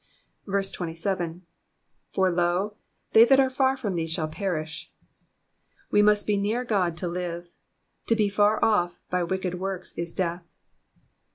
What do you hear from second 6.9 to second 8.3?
to live; to be